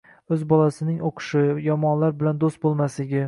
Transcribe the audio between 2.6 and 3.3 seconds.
bo'lmasligi